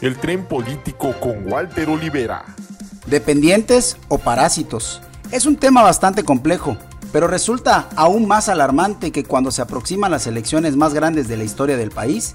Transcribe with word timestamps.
el 0.00 0.18
tren 0.18 0.44
político 0.44 1.14
con 1.20 1.50
Walter 1.50 1.88
Olivera. 1.88 2.44
Dependientes 3.06 3.96
o 4.08 4.18
parásitos. 4.18 5.02
Es 5.30 5.46
un 5.46 5.56
tema 5.56 5.82
bastante 5.82 6.22
complejo, 6.22 6.76
pero 7.12 7.26
resulta 7.26 7.88
aún 7.96 8.26
más 8.26 8.48
alarmante 8.48 9.12
que 9.12 9.24
cuando 9.24 9.50
se 9.50 9.62
aproximan 9.62 10.10
las 10.10 10.26
elecciones 10.26 10.76
más 10.76 10.94
grandes 10.94 11.28
de 11.28 11.36
la 11.36 11.44
historia 11.44 11.76
del 11.76 11.90
país 11.90 12.34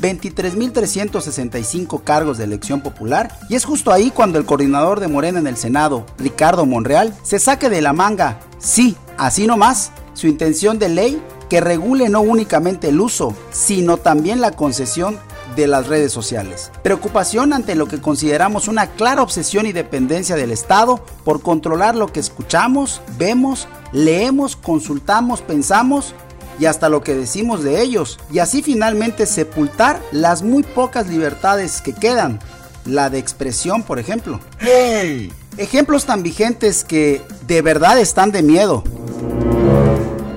23.365 0.00 2.02
cargos 2.04 2.38
de 2.38 2.44
elección 2.44 2.80
popular 2.80 3.36
y 3.48 3.54
es 3.54 3.64
justo 3.64 3.92
ahí 3.92 4.10
cuando 4.10 4.38
el 4.38 4.44
coordinador 4.44 5.00
de 5.00 5.08
Morena 5.08 5.38
en 5.38 5.46
el 5.46 5.56
Senado, 5.56 6.04
Ricardo 6.18 6.66
Monreal, 6.66 7.14
se 7.22 7.38
saque 7.38 7.70
de 7.70 7.80
la 7.80 7.92
manga, 7.92 8.40
sí, 8.58 8.96
así 9.16 9.46
nomás, 9.46 9.92
su 10.14 10.26
intención 10.26 10.78
de 10.78 10.88
ley 10.88 11.22
que 11.48 11.60
regule 11.60 12.08
no 12.08 12.20
únicamente 12.20 12.88
el 12.88 13.00
uso, 13.00 13.34
sino 13.50 13.98
también 13.98 14.40
la 14.40 14.52
concesión 14.52 15.18
de 15.54 15.66
las 15.66 15.86
redes 15.86 16.12
sociales. 16.12 16.70
Preocupación 16.82 17.52
ante 17.52 17.74
lo 17.74 17.86
que 17.86 18.00
consideramos 18.00 18.68
una 18.68 18.88
clara 18.88 19.22
obsesión 19.22 19.66
y 19.66 19.72
dependencia 19.72 20.36
del 20.36 20.50
Estado 20.50 21.04
por 21.24 21.42
controlar 21.42 21.94
lo 21.94 22.08
que 22.08 22.20
escuchamos, 22.20 23.00
vemos, 23.18 23.68
leemos, 23.92 24.56
consultamos, 24.56 25.40
pensamos 25.40 26.14
y 26.58 26.66
hasta 26.66 26.88
lo 26.88 27.02
que 27.02 27.14
decimos 27.14 27.62
de 27.62 27.82
ellos, 27.82 28.18
y 28.32 28.38
así 28.38 28.62
finalmente 28.62 29.26
sepultar 29.26 30.00
las 30.10 30.42
muy 30.42 30.62
pocas 30.62 31.06
libertades 31.06 31.82
que 31.82 31.92
quedan, 31.92 32.40
la 32.84 33.10
de 33.10 33.18
expresión, 33.18 33.82
por 33.82 33.98
ejemplo. 33.98 34.40
¡Hey! 34.58 35.32
Ejemplos 35.58 36.04
tan 36.04 36.22
vigentes 36.22 36.84
que 36.84 37.22
de 37.46 37.62
verdad 37.62 37.98
están 37.98 38.30
de 38.30 38.42
miedo, 38.42 38.84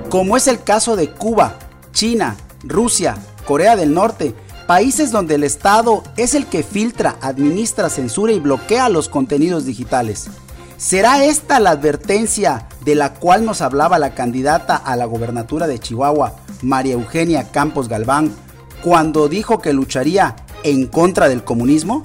como 0.08 0.36
es 0.36 0.46
el 0.46 0.62
caso 0.62 0.96
de 0.96 1.10
Cuba, 1.10 1.56
China, 1.92 2.36
Rusia, 2.64 3.16
Corea 3.46 3.76
del 3.76 3.94
Norte, 3.94 4.34
países 4.70 5.10
donde 5.10 5.34
el 5.34 5.42
Estado 5.42 6.04
es 6.16 6.36
el 6.36 6.46
que 6.46 6.62
filtra, 6.62 7.16
administra, 7.22 7.90
censura 7.90 8.32
y 8.32 8.38
bloquea 8.38 8.88
los 8.88 9.08
contenidos 9.08 9.64
digitales. 9.64 10.28
¿Será 10.76 11.24
esta 11.24 11.58
la 11.58 11.70
advertencia 11.70 12.68
de 12.84 12.94
la 12.94 13.14
cual 13.14 13.44
nos 13.44 13.62
hablaba 13.62 13.98
la 13.98 14.14
candidata 14.14 14.76
a 14.76 14.94
la 14.94 15.06
gobernatura 15.06 15.66
de 15.66 15.80
Chihuahua, 15.80 16.36
María 16.62 16.92
Eugenia 16.92 17.50
Campos 17.50 17.88
Galván, 17.88 18.32
cuando 18.80 19.28
dijo 19.28 19.58
que 19.58 19.72
lucharía 19.72 20.36
en 20.62 20.86
contra 20.86 21.28
del 21.28 21.42
comunismo? 21.42 22.04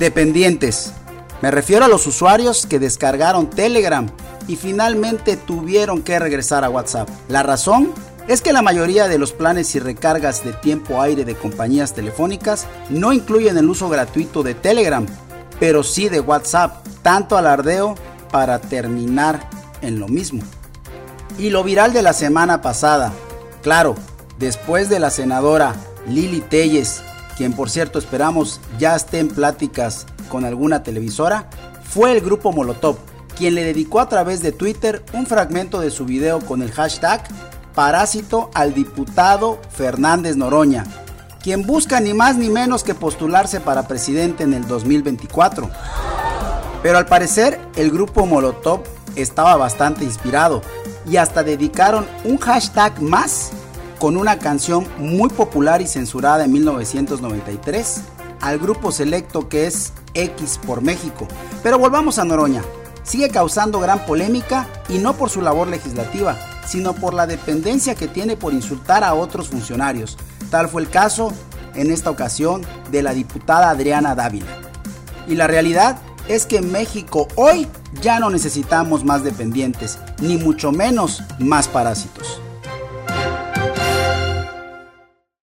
Dependientes. 0.00 0.94
Me 1.42 1.52
refiero 1.52 1.84
a 1.84 1.88
los 1.88 2.08
usuarios 2.08 2.66
que 2.66 2.80
descargaron 2.80 3.50
Telegram 3.50 4.08
y 4.48 4.56
finalmente 4.56 5.36
tuvieron 5.36 6.02
que 6.02 6.18
regresar 6.18 6.64
a 6.64 6.70
WhatsApp. 6.70 7.08
La 7.28 7.44
razón 7.44 7.92
es 8.28 8.40
que 8.42 8.52
la 8.52 8.62
mayoría 8.62 9.08
de 9.08 9.18
los 9.18 9.32
planes 9.32 9.74
y 9.74 9.80
recargas 9.80 10.44
de 10.44 10.52
tiempo 10.52 11.02
aire 11.02 11.24
de 11.24 11.34
compañías 11.34 11.94
telefónicas 11.94 12.66
no 12.88 13.12
incluyen 13.12 13.58
el 13.58 13.68
uso 13.68 13.88
gratuito 13.88 14.42
de 14.42 14.54
Telegram 14.54 15.06
pero 15.60 15.82
sí 15.82 16.08
de 16.08 16.20
WhatsApp, 16.20 16.86
tanto 17.02 17.36
alardeo 17.36 17.94
para 18.30 18.60
terminar 18.60 19.48
en 19.82 19.98
lo 19.98 20.08
mismo. 20.08 20.42
Y 21.38 21.50
lo 21.50 21.64
viral 21.64 21.92
de 21.92 22.02
la 22.02 22.12
semana 22.12 22.62
pasada, 22.62 23.12
claro, 23.62 23.94
después 24.38 24.88
de 24.88 25.00
la 25.00 25.10
senadora 25.10 25.74
Lili 26.06 26.40
Telles, 26.40 27.02
quien 27.36 27.52
por 27.52 27.70
cierto 27.70 27.98
esperamos 27.98 28.60
ya 28.78 28.96
esté 28.96 29.20
en 29.20 29.28
pláticas 29.28 30.06
con 30.28 30.44
alguna 30.44 30.82
televisora, 30.82 31.48
fue 31.84 32.12
el 32.12 32.20
grupo 32.20 32.52
Molotov, 32.52 32.98
quien 33.36 33.54
le 33.54 33.64
dedicó 33.64 34.00
a 34.00 34.08
través 34.08 34.42
de 34.42 34.52
Twitter 34.52 35.04
un 35.12 35.26
fragmento 35.26 35.80
de 35.80 35.90
su 35.90 36.04
video 36.04 36.40
con 36.40 36.62
el 36.62 36.72
hashtag 36.72 37.22
Parásito 37.74 38.50
al 38.54 38.74
diputado 38.74 39.60
Fernández 39.70 40.36
Noroña, 40.36 40.84
quien 41.42 41.66
busca 41.66 42.00
ni 42.00 42.14
más 42.14 42.36
ni 42.36 42.48
menos 42.48 42.84
que 42.84 42.94
postularse 42.94 43.60
para 43.60 43.86
presidente 43.86 44.44
en 44.44 44.54
el 44.54 44.66
2024. 44.66 45.70
Pero 46.82 46.98
al 46.98 47.06
parecer 47.06 47.60
el 47.76 47.90
grupo 47.90 48.26
Molotov 48.26 48.82
estaba 49.16 49.56
bastante 49.56 50.04
inspirado 50.04 50.62
y 51.06 51.16
hasta 51.16 51.42
dedicaron 51.42 52.06
un 52.24 52.38
hashtag 52.38 53.00
más 53.00 53.50
con 53.98 54.16
una 54.16 54.38
canción 54.38 54.86
muy 54.98 55.28
popular 55.28 55.82
y 55.82 55.86
censurada 55.86 56.44
en 56.44 56.52
1993 56.52 58.02
al 58.40 58.58
grupo 58.58 58.92
selecto 58.92 59.48
que 59.48 59.66
es 59.66 59.92
X 60.14 60.60
por 60.64 60.82
México. 60.82 61.26
Pero 61.62 61.78
volvamos 61.78 62.18
a 62.18 62.24
Noroña. 62.24 62.62
Sigue 63.08 63.30
causando 63.30 63.80
gran 63.80 64.04
polémica 64.06 64.68
y 64.88 64.98
no 64.98 65.14
por 65.14 65.30
su 65.30 65.42
labor 65.42 65.66
legislativa, 65.66 66.38
sino 66.66 66.92
por 66.92 67.14
la 67.14 67.26
dependencia 67.26 67.94
que 67.94 68.06
tiene 68.06 68.36
por 68.36 68.52
insultar 68.52 69.02
a 69.02 69.14
otros 69.14 69.48
funcionarios, 69.48 70.18
Tal 70.50 70.68
fue 70.68 70.82
el 70.82 70.88
caso 70.88 71.32
en 71.74 71.90
esta 71.90 72.10
ocasión 72.10 72.62
de 72.90 73.02
la 73.02 73.12
diputada 73.12 73.70
Adriana 73.70 74.14
Dávila. 74.14 74.46
Y 75.26 75.34
la 75.34 75.46
realidad 75.46 75.98
es 76.26 76.46
que 76.46 76.56
en 76.56 76.72
México 76.72 77.28
hoy 77.36 77.66
ya 78.00 78.18
no 78.18 78.30
necesitamos 78.30 79.04
más 79.04 79.24
dependientes, 79.24 79.98
ni 80.20 80.36
mucho 80.36 80.72
menos 80.72 81.22
más 81.38 81.68
parásitos. 81.68 82.40